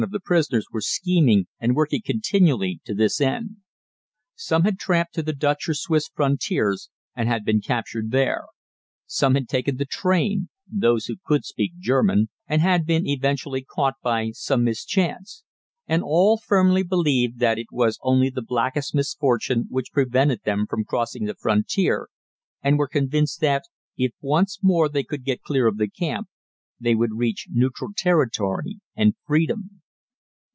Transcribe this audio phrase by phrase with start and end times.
[0.03, 3.57] of the prisoners were scheming and working continually to this end.
[4.33, 8.45] Some had tramped to the Dutch or Swiss frontiers and had been captured there;
[9.05, 13.93] some had taken the train (those who could speak German) and had been eventually caught
[14.01, 15.43] by some mischance;
[15.85, 20.65] and all firmly believed that it was only the blackest misfortune which had prevented them
[20.67, 22.07] from crossing the frontier,
[22.63, 23.65] and were convinced that,
[23.97, 26.27] if once more they could get clear of the camp,
[26.79, 29.77] they would reach neutral territory and freedom.